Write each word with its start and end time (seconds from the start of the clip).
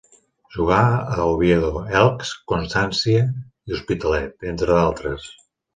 Jugà 0.53 0.79
a 1.15 1.27
Oviedo, 1.33 1.69
Elx, 2.01 2.33
Constància 2.53 3.23
i 3.29 3.79
Hospitalet, 3.79 4.53
entre 4.55 4.77
d'altres. 4.81 5.35